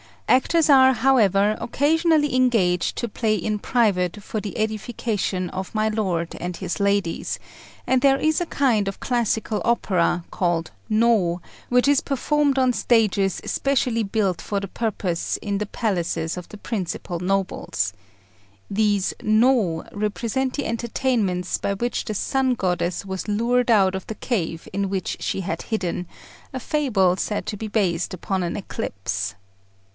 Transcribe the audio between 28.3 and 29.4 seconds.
an eclipse.